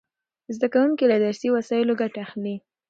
زده 0.55 0.67
کوونکي 0.73 1.05
له 1.11 1.17
درسي 1.25 1.47
وسایلو 1.55 1.93
ګټه 2.01 2.19
اخلي. 2.25 2.55